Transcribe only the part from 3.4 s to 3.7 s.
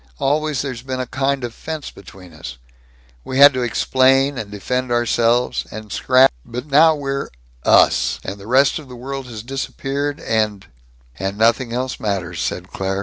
to